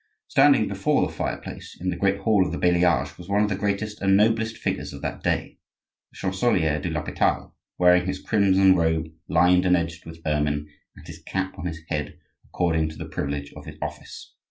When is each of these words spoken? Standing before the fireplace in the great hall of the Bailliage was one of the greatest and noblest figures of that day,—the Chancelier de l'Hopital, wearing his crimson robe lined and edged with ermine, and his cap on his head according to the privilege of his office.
Standing 0.29 0.67
before 0.67 1.05
the 1.05 1.13
fireplace 1.13 1.77
in 1.79 1.91
the 1.91 1.95
great 1.95 2.21
hall 2.21 2.43
of 2.43 2.51
the 2.51 2.57
Bailliage 2.57 3.19
was 3.19 3.29
one 3.29 3.43
of 3.43 3.49
the 3.49 3.55
greatest 3.55 4.01
and 4.01 4.17
noblest 4.17 4.57
figures 4.57 4.93
of 4.93 5.03
that 5.03 5.21
day,—the 5.21 6.17
Chancelier 6.17 6.79
de 6.81 6.89
l'Hopital, 6.89 7.53
wearing 7.77 8.07
his 8.07 8.19
crimson 8.19 8.75
robe 8.75 9.09
lined 9.29 9.63
and 9.63 9.77
edged 9.77 10.07
with 10.07 10.19
ermine, 10.25 10.67
and 10.95 11.05
his 11.05 11.21
cap 11.21 11.53
on 11.59 11.67
his 11.67 11.81
head 11.89 12.17
according 12.47 12.89
to 12.89 12.95
the 12.97 13.05
privilege 13.05 13.53
of 13.55 13.65
his 13.67 13.77
office. 13.79 14.33